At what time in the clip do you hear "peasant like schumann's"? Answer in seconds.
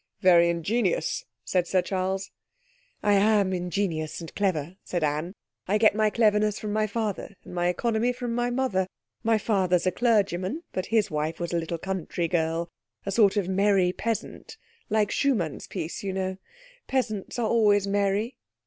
13.93-15.67